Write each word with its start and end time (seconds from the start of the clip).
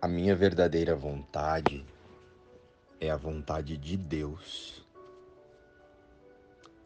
A 0.00 0.06
minha 0.06 0.36
verdadeira 0.36 0.94
vontade 0.94 1.84
é 3.00 3.10
a 3.10 3.16
vontade 3.16 3.76
de 3.76 3.96
Deus. 3.96 4.86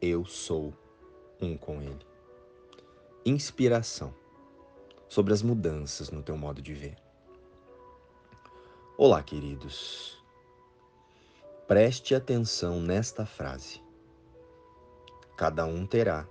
Eu 0.01 0.25
sou 0.25 0.73
um 1.39 1.55
com 1.55 1.83
Ele. 1.83 2.07
Inspiração 3.27 4.15
sobre 5.11 5.35
as 5.35 5.43
mudanças 5.43 6.11
no 6.11 6.23
teu 6.23 6.39
modo 6.39 6.63
de 6.63 6.73
ver. 6.73 6.97
Olá, 8.97 9.23
queridos. 9.23 10.19
Preste 11.69 12.15
atenção 12.15 12.81
nesta 12.81 13.27
frase. 13.27 13.83
Cada 15.37 15.67
um 15.67 15.87
terá 15.87 16.27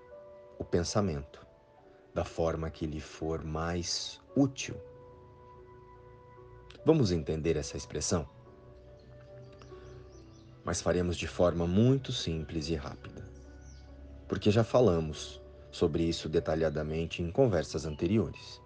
o 0.57 0.63
pensamento 0.63 1.45
da 2.11 2.25
forma 2.25 2.71
que 2.71 2.87
lhe 2.87 2.99
for 2.99 3.43
mais 3.43 4.19
útil 4.35 4.75
Vamos 6.83 7.11
entender 7.11 7.57
essa 7.57 7.77
expressão? 7.77 8.27
Mas 10.63 10.81
faremos 10.81 11.15
de 11.15 11.27
forma 11.27 11.67
muito 11.67 12.11
simples 12.11 12.69
e 12.69 12.75
rápida, 12.75 13.23
porque 14.27 14.49
já 14.49 14.63
falamos 14.63 15.39
sobre 15.69 16.01
isso 16.01 16.27
detalhadamente 16.27 17.21
em 17.21 17.29
conversas 17.29 17.85
anteriores. 17.85 18.59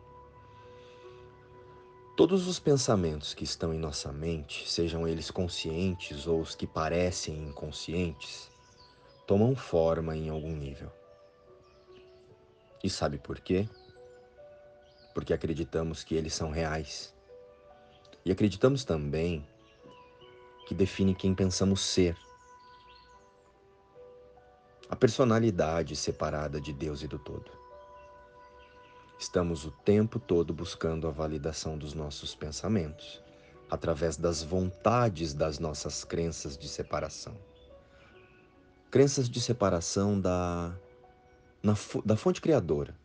Todos 2.15 2.47
os 2.47 2.57
pensamentos 2.57 3.33
que 3.33 3.43
estão 3.43 3.73
em 3.73 3.77
nossa 3.77 4.13
mente, 4.13 4.70
sejam 4.70 5.05
eles 5.05 5.29
conscientes 5.29 6.25
ou 6.25 6.39
os 6.39 6.55
que 6.55 6.65
parecem 6.65 7.49
inconscientes, 7.49 8.49
tomam 9.27 9.53
forma 9.57 10.15
em 10.15 10.29
algum 10.29 10.55
nível. 10.55 10.89
E 12.81 12.89
sabe 12.89 13.17
por 13.17 13.41
quê? 13.41 13.67
Porque 15.13 15.34
acreditamos 15.34 16.01
que 16.01 16.15
eles 16.15 16.34
são 16.34 16.49
reais 16.49 17.14
e 18.26 18.31
acreditamos 18.31 18.84
também 18.84 19.48
que 20.68 20.73
define 20.73 21.13
quem 21.13 21.35
pensamos 21.35 21.81
ser. 21.81 22.18
A 24.90 24.95
personalidade 24.95 25.95
separada 25.95 26.59
de 26.59 26.73
Deus 26.73 27.03
e 27.03 27.07
do 27.07 27.20
todo. 27.20 27.51
Estamos 29.20 29.63
o 29.63 29.71
tempo 29.71 30.20
todo 30.20 30.53
buscando 30.53 31.07
a 31.07 31.12
validação 31.12 31.77
dos 31.77 31.93
nossos 31.93 32.35
pensamentos, 32.35 33.21
através 33.70 34.18
das 34.18 34.41
vontades 34.41 35.34
das 35.34 35.59
nossas 35.59 36.03
crenças 36.03 36.57
de 36.57 36.68
separação. 36.68 37.37
Crenças 38.90 39.29
de 39.29 39.40
separação 39.40 40.20
da, 40.20 40.76
na, 41.62 41.73
da 42.03 42.18
fonte 42.18 42.41
criadora. 42.41 42.96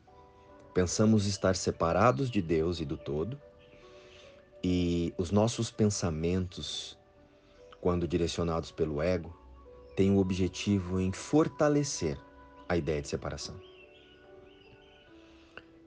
Pensamos 0.73 1.27
estar 1.27 1.57
separados 1.57 2.31
de 2.31 2.41
Deus 2.41 2.81
e 2.81 2.85
do 2.85 2.97
todo 2.97 3.41
e 4.63 5.15
os 5.17 5.31
nossos 5.31 5.71
pensamentos, 5.71 6.99
quando 7.81 8.07
direcionados 8.07 8.71
pelo 8.71 9.01
ego, 9.01 9.35
têm 9.97 10.11
o 10.13 10.19
objetivo 10.19 11.01
em 11.01 11.13
fortalecer 11.13 12.19
a 12.69 12.77
ideia 12.77 13.01
de 13.01 13.09
separação. 13.09 13.59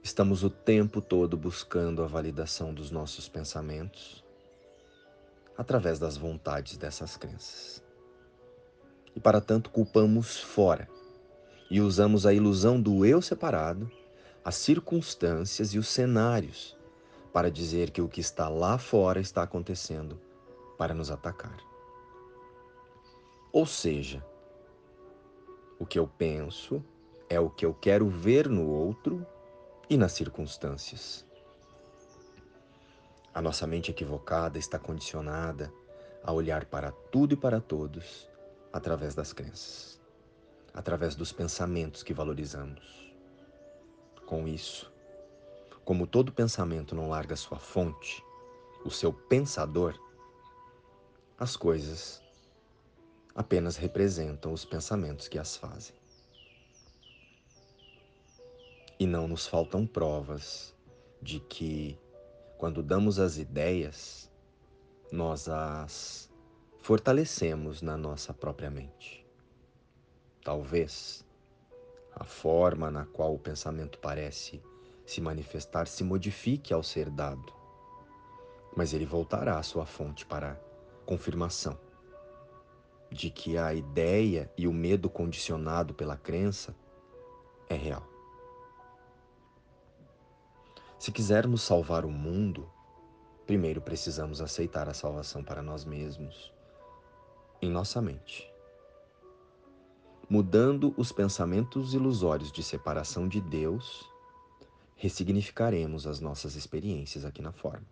Estamos 0.02 0.42
o 0.42 0.50
tempo 0.50 1.00
todo 1.00 1.36
buscando 1.36 2.02
a 2.02 2.06
validação 2.06 2.74
dos 2.74 2.90
nossos 2.90 3.28
pensamentos 3.28 4.22
através 5.56 5.98
das 5.98 6.16
vontades 6.16 6.76
dessas 6.76 7.16
crenças. 7.16 7.82
E 9.14 9.20
para 9.20 9.40
tanto 9.40 9.70
culpamos 9.70 10.40
fora 10.40 10.88
e 11.70 11.80
usamos 11.80 12.26
a 12.26 12.34
ilusão 12.34 12.80
do 12.80 13.06
eu 13.06 13.22
separado, 13.22 13.90
as 14.44 14.56
circunstâncias 14.56 15.72
e 15.72 15.78
os 15.78 15.88
cenários 15.88 16.76
para 17.34 17.50
dizer 17.50 17.90
que 17.90 18.00
o 18.00 18.08
que 18.08 18.20
está 18.20 18.48
lá 18.48 18.78
fora 18.78 19.18
está 19.18 19.42
acontecendo 19.42 20.20
para 20.78 20.94
nos 20.94 21.10
atacar. 21.10 21.58
Ou 23.52 23.66
seja, 23.66 24.24
o 25.76 25.84
que 25.84 25.98
eu 25.98 26.06
penso 26.06 26.80
é 27.28 27.40
o 27.40 27.50
que 27.50 27.66
eu 27.66 27.74
quero 27.74 28.08
ver 28.08 28.48
no 28.48 28.68
outro 28.68 29.26
e 29.90 29.96
nas 29.96 30.12
circunstâncias. 30.12 31.26
A 33.34 33.42
nossa 33.42 33.66
mente 33.66 33.90
equivocada 33.90 34.56
está 34.56 34.78
condicionada 34.78 35.72
a 36.22 36.32
olhar 36.32 36.64
para 36.66 36.92
tudo 37.10 37.34
e 37.34 37.36
para 37.36 37.60
todos 37.60 38.30
através 38.72 39.12
das 39.12 39.32
crenças, 39.32 40.00
através 40.72 41.16
dos 41.16 41.32
pensamentos 41.32 42.04
que 42.04 42.14
valorizamos. 42.14 43.12
Com 44.24 44.46
isso, 44.46 44.93
como 45.84 46.06
todo 46.06 46.32
pensamento 46.32 46.94
não 46.94 47.10
larga 47.10 47.36
sua 47.36 47.58
fonte, 47.58 48.24
o 48.84 48.90
seu 48.90 49.12
pensador, 49.12 49.98
as 51.38 51.56
coisas 51.56 52.22
apenas 53.34 53.76
representam 53.76 54.52
os 54.52 54.64
pensamentos 54.64 55.28
que 55.28 55.38
as 55.38 55.56
fazem. 55.56 55.94
E 58.98 59.06
não 59.06 59.28
nos 59.28 59.46
faltam 59.46 59.86
provas 59.86 60.74
de 61.20 61.40
que, 61.40 61.98
quando 62.56 62.82
damos 62.82 63.18
as 63.18 63.36
ideias, 63.36 64.30
nós 65.10 65.48
as 65.48 66.30
fortalecemos 66.80 67.82
na 67.82 67.96
nossa 67.96 68.32
própria 68.32 68.70
mente. 68.70 69.26
Talvez 70.42 71.26
a 72.14 72.24
forma 72.24 72.90
na 72.90 73.04
qual 73.06 73.34
o 73.34 73.38
pensamento 73.38 73.98
parece 73.98 74.62
se 75.04 75.20
manifestar 75.20 75.86
se 75.86 76.02
modifique 76.02 76.72
ao 76.72 76.82
ser 76.82 77.10
dado, 77.10 77.52
mas 78.76 78.92
ele 78.92 79.06
voltará 79.06 79.58
à 79.58 79.62
sua 79.62 79.86
fonte 79.86 80.24
para 80.24 80.60
confirmação 81.04 81.78
de 83.10 83.30
que 83.30 83.56
a 83.56 83.72
ideia 83.72 84.50
e 84.56 84.66
o 84.66 84.72
medo 84.72 85.08
condicionado 85.08 85.94
pela 85.94 86.16
crença 86.16 86.74
é 87.68 87.74
real. 87.74 88.02
Se 90.98 91.12
quisermos 91.12 91.62
salvar 91.62 92.04
o 92.04 92.10
mundo, 92.10 92.68
primeiro 93.46 93.80
precisamos 93.80 94.40
aceitar 94.40 94.88
a 94.88 94.94
salvação 94.94 95.44
para 95.44 95.62
nós 95.62 95.84
mesmos, 95.84 96.52
em 97.60 97.70
nossa 97.70 98.00
mente. 98.00 98.50
Mudando 100.28 100.94
os 100.96 101.12
pensamentos 101.12 101.92
ilusórios 101.92 102.50
de 102.50 102.62
separação 102.62 103.28
de 103.28 103.40
Deus 103.40 104.10
ressignificaremos 104.96 106.06
as 106.06 106.20
nossas 106.20 106.54
experiências 106.54 107.24
aqui 107.24 107.42
na 107.42 107.52
forma. 107.52 107.86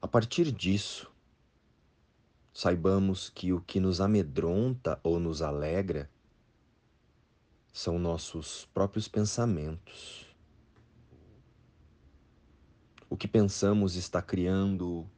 A 0.00 0.08
partir 0.08 0.52
disso, 0.52 1.10
saibamos 2.52 3.28
que 3.28 3.52
o 3.52 3.60
que 3.60 3.80
nos 3.80 4.00
amedronta 4.00 5.00
ou 5.02 5.18
nos 5.18 5.42
alegra 5.42 6.10
são 7.72 7.98
nossos 7.98 8.66
próprios 8.72 9.08
pensamentos. 9.08 10.26
O 13.10 13.16
que 13.16 13.26
pensamos 13.26 13.96
está 13.96 14.22
criando 14.22 15.08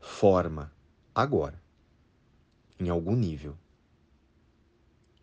forma 0.00 0.72
agora, 1.14 1.60
em 2.78 2.88
algum 2.88 3.16
nível 3.16 3.56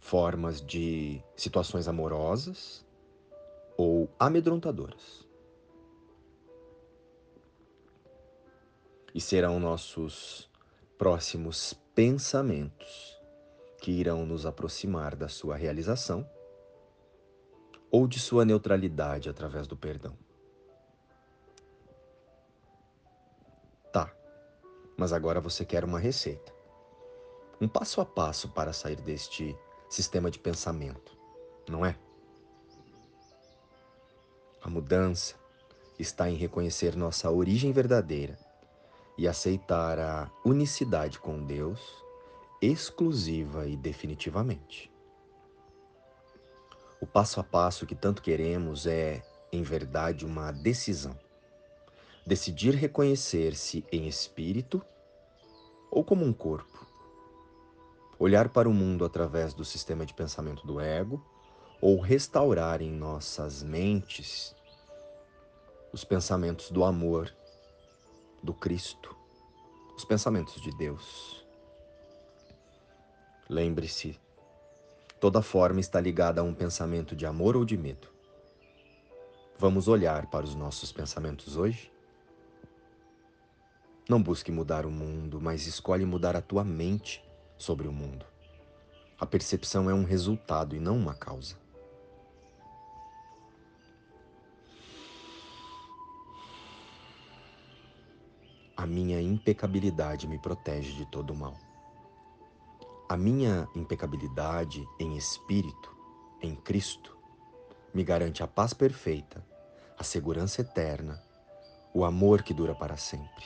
formas 0.05 0.61
de 0.61 1.19
situações 1.35 1.87
amorosas 1.87 2.85
ou 3.75 4.07
amedrontadoras. 4.19 5.27
E 9.15 9.19
serão 9.19 9.59
nossos 9.59 10.47
próximos 10.95 11.73
pensamentos 11.95 13.19
que 13.81 13.89
irão 13.89 14.27
nos 14.27 14.45
aproximar 14.45 15.15
da 15.15 15.27
sua 15.27 15.55
realização 15.55 16.29
ou 17.89 18.07
de 18.07 18.19
sua 18.19 18.45
neutralidade 18.45 19.27
através 19.27 19.65
do 19.65 19.75
perdão. 19.75 20.15
Tá, 23.91 24.15
mas 24.95 25.11
agora 25.11 25.41
você 25.41 25.65
quer 25.65 25.83
uma 25.83 25.97
receita. 25.97 26.53
Um 27.59 27.67
passo 27.67 27.99
a 28.01 28.05
passo 28.05 28.49
para 28.49 28.71
sair 28.71 29.01
deste 29.01 29.57
sistema 29.95 30.29
de 30.29 30.37
pensamento, 30.37 31.17
não 31.69 31.85
é? 31.85 31.95
A 34.61 34.69
mudança 34.69 35.35
está 35.97 36.29
em 36.29 36.35
reconhecer 36.35 36.97
nossa 36.97 37.31
origem 37.31 37.71
verdadeira 37.71 38.37
e 39.17 39.25
aceitar 39.25 39.97
a 39.97 40.29
unicidade 40.43 41.17
com 41.17 41.41
Deus 41.45 41.79
exclusiva 42.61 43.67
e 43.67 43.77
definitivamente. 43.77 44.91
O 46.99 47.07
passo 47.07 47.39
a 47.39 47.43
passo 47.43 47.85
que 47.85 47.95
tanto 47.95 48.21
queremos 48.21 48.85
é, 48.85 49.23
em 49.49 49.63
verdade, 49.63 50.25
uma 50.25 50.51
decisão. 50.51 51.17
Decidir 52.25 52.75
reconhecer-se 52.75 53.85
em 53.91 54.07
espírito 54.07 54.83
ou 55.89 56.03
como 56.03 56.25
um 56.25 56.33
corpo 56.33 56.85
olhar 58.17 58.49
para 58.49 58.69
o 58.69 58.73
mundo 58.73 59.03
através 59.03 59.53
do 59.53 59.65
sistema 59.65 60.05
de 60.05 60.13
pensamento 60.13 60.65
do 60.65 60.79
ego 60.79 61.23
ou 61.81 61.99
restaurar 61.99 62.81
em 62.81 62.91
nossas 62.91 63.61
mentes 63.61 64.55
os 65.91 66.03
pensamentos 66.03 66.71
do 66.71 66.83
amor, 66.83 67.33
do 68.41 68.53
Cristo, 68.53 69.15
os 69.95 70.03
pensamentos 70.03 70.61
de 70.61 70.71
Deus. 70.77 71.45
Lembre-se, 73.49 74.19
toda 75.19 75.41
forma 75.41 75.79
está 75.79 75.99
ligada 75.99 76.41
a 76.41 76.43
um 76.43 76.53
pensamento 76.53 77.15
de 77.15 77.25
amor 77.25 77.55
ou 77.55 77.63
de 77.63 77.77
medo. 77.77 78.07
Vamos 79.57 79.87
olhar 79.87 80.27
para 80.27 80.43
os 80.43 80.55
nossos 80.55 80.91
pensamentos 80.91 81.55
hoje? 81.55 81.91
Não 84.09 84.21
busque 84.21 84.51
mudar 84.51 84.85
o 84.85 84.91
mundo, 84.91 85.39
mas 85.39 85.65
escolhe 85.65 86.05
mudar 86.05 86.35
a 86.35 86.41
tua 86.41 86.63
mente 86.63 87.23
sobre 87.57 87.87
o 87.87 87.91
mundo. 87.91 88.25
A 89.19 89.25
percepção 89.25 89.89
é 89.89 89.93
um 89.93 90.03
resultado 90.03 90.75
e 90.75 90.79
não 90.79 90.97
uma 90.97 91.13
causa. 91.13 91.55
A 98.75 98.85
minha 98.85 99.21
impecabilidade 99.21 100.27
me 100.27 100.37
protege 100.37 100.93
de 100.93 101.05
todo 101.05 101.31
o 101.31 101.35
mal. 101.35 101.55
A 103.07 103.15
minha 103.15 103.69
impecabilidade 103.73 104.85
em 104.99 105.15
espírito, 105.15 105.95
em 106.41 106.55
Cristo, 106.55 107.17
me 107.93 108.03
garante 108.03 108.43
a 108.43 108.47
paz 108.47 108.73
perfeita, 108.73 109.45
a 109.97 110.03
segurança 110.03 110.61
eterna, 110.61 111.23
o 111.93 112.03
amor 112.03 112.43
que 112.43 112.53
dura 112.53 112.75
para 112.75 112.97
sempre. 112.97 113.45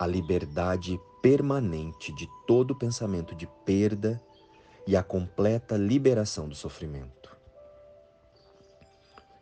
A 0.00 0.06
liberdade 0.06 0.98
permanente 1.22 2.12
de 2.12 2.28
todo 2.46 2.76
pensamento 2.76 3.34
de 3.34 3.46
perda 3.64 4.20
e 4.86 4.96
a 4.96 5.02
completa 5.02 5.76
liberação 5.76 6.48
do 6.48 6.54
sofrimento. 6.54 7.36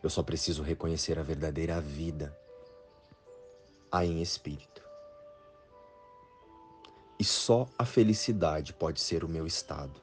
Eu 0.03 0.11
só 0.11 0.23
preciso 0.23 0.63
reconhecer 0.63 1.19
a 1.19 1.23
verdadeira 1.23 1.81
vida 1.81 2.37
aí 3.91 4.11
em 4.11 4.23
espírito. 4.23 4.83
E 7.19 7.25
só 7.25 7.67
a 7.79 7.85
felicidade 7.85 8.73
pode 8.73 9.01
ser 9.01 9.25
o 9.25 9.29
meu 9.29 9.47
estado, 9.47 10.01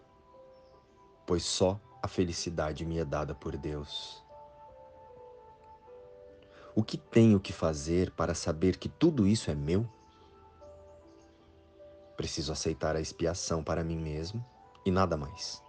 pois 1.27 1.43
só 1.43 1.79
a 2.01 2.07
felicidade 2.07 2.85
me 2.85 2.97
é 2.97 3.05
dada 3.05 3.35
por 3.35 3.55
Deus. 3.55 4.23
O 6.75 6.83
que 6.83 6.97
tenho 6.97 7.39
que 7.39 7.53
fazer 7.53 8.11
para 8.11 8.33
saber 8.33 8.77
que 8.77 8.89
tudo 8.89 9.27
isso 9.27 9.51
é 9.51 9.55
meu? 9.55 9.87
Preciso 12.15 12.51
aceitar 12.51 12.95
a 12.95 13.01
expiação 13.01 13.63
para 13.63 13.83
mim 13.83 13.97
mesmo 13.97 14.43
e 14.85 14.91
nada 14.91 15.17
mais. 15.17 15.61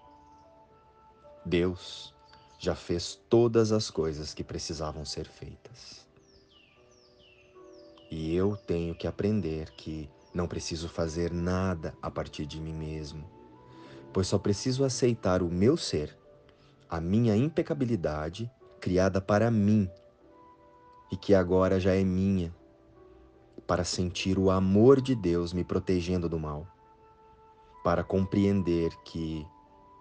Deus 1.45 2.15
já 2.59 2.75
fez 2.75 3.21
todas 3.29 3.73
as 3.73 3.91
coisas 3.91 4.33
que 4.33 4.43
precisavam 4.43 5.05
ser 5.05 5.27
feitas. 5.27 6.07
E 8.11 8.35
eu 8.35 8.57
tenho 8.57 8.95
que 8.95 9.07
aprender 9.07 9.71
que 9.73 10.09
não 10.33 10.47
preciso 10.47 10.89
fazer 10.89 11.33
nada 11.33 11.97
a 12.01 12.11
partir 12.11 12.47
de 12.47 12.61
mim 12.61 12.73
mesmo, 12.73 13.25
pois 14.13 14.27
só 14.27 14.39
preciso 14.39 14.85
aceitar 14.85 15.43
o 15.43 15.49
meu 15.49 15.77
ser, 15.77 16.17
a 16.89 17.01
minha 17.01 17.37
impecabilidade 17.37 18.51
criada 18.81 19.21
para 19.21 19.51
mim 19.51 19.91
e 21.11 21.17
que 21.17 21.35
agora 21.35 21.79
já 21.79 21.95
é 21.95 22.05
minha, 22.05 22.55
para 23.67 23.85
sentir 23.85 24.39
o 24.39 24.51
amor 24.51 25.01
de 25.01 25.15
Deus 25.15 25.53
me 25.53 25.65
protegendo 25.65 26.29
do 26.29 26.39
mal, 26.39 26.67
para 27.83 28.05
compreender 28.05 28.95
que 29.05 29.47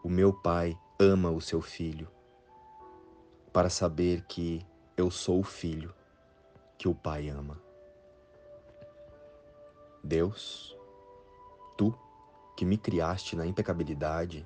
o 0.04 0.10
meu 0.10 0.34
Pai 0.34 0.78
ama 1.00 1.30
o 1.32 1.40
seu 1.40 1.62
filho, 1.62 2.10
para 3.52 3.70
saber 3.70 4.26
que 4.26 4.66
eu 4.98 5.10
sou 5.10 5.40
o 5.40 5.44
filho 5.44 5.94
que 6.78 6.88
o 6.88 6.96
Pai 6.96 7.30
ama. 7.30 7.62
Deus, 10.04 10.76
tu 11.78 11.98
que 12.58 12.66
me 12.66 12.78
criaste 12.78 13.36
na 13.36 13.46
impecabilidade, 13.46 14.46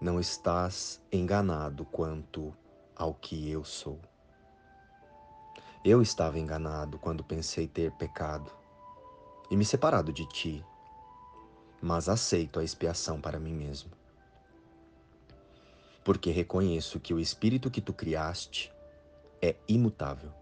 não 0.00 0.18
estás 0.18 1.02
enganado 1.12 1.84
quanto 1.84 2.54
ao 2.96 3.12
que 3.12 3.50
eu 3.50 3.64
sou. 3.64 4.00
Eu 5.84 6.02
estava 6.02 6.38
enganado 6.38 6.98
quando 6.98 7.22
pensei 7.22 7.68
ter 7.68 7.92
pecado 7.92 8.50
e 9.48 9.56
me 9.56 9.64
separado 9.64 10.12
de 10.12 10.26
ti, 10.26 10.64
mas 11.80 12.08
aceito 12.08 12.58
a 12.58 12.64
expiação 12.64 13.20
para 13.20 13.38
mim 13.38 13.54
mesmo. 13.54 13.90
Porque 16.04 16.30
reconheço 16.30 16.98
que 16.98 17.14
o 17.14 17.20
espírito 17.20 17.70
que 17.70 17.80
tu 17.80 17.92
criaste 17.92 18.72
é 19.40 19.54
imutável. 19.68 20.32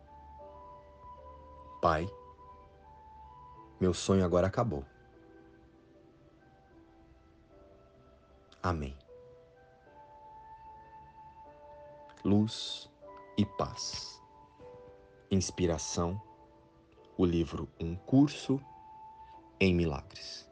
Pai, 1.82 2.08
meu 3.78 3.92
sonho 3.92 4.24
agora 4.24 4.46
acabou. 4.46 4.84
Amém. 8.62 8.96
Luz 12.24 12.90
e 13.36 13.44
paz. 13.44 14.15
Inspiração. 15.28 16.23
O 17.19 17.25
livro 17.26 17.69
Um 17.81 17.96
Curso 17.96 18.61
em 19.58 19.75
Milagres. 19.75 20.49